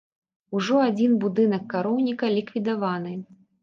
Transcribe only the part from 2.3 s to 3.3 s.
ліквідаваны.